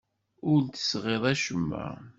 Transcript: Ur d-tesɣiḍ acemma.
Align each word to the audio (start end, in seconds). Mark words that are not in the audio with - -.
Ur 0.51 0.59
d-tesɣiḍ 0.61 1.23
acemma. 1.33 1.85